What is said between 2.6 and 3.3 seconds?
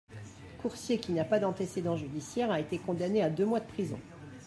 condamné à